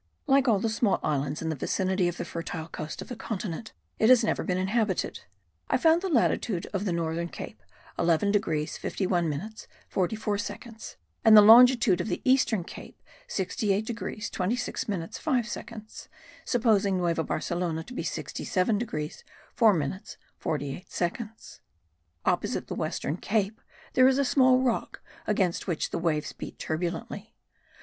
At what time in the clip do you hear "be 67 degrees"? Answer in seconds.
17.93-19.23